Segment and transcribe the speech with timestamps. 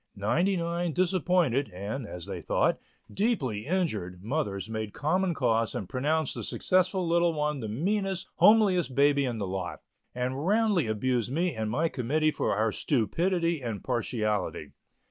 [0.15, 2.79] Ninety nine disappointed, and as they thought,
[3.13, 8.95] deeply injured, mothers made common cause and pronounced the successful little one the meanest, homeliest
[8.95, 9.81] baby in the lot,
[10.15, 14.71] and roundly abused me and my committee for our stupidity and partiality.